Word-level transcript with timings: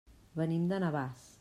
Venim 0.39 0.65
de 0.71 0.81
Navàs. 0.85 1.29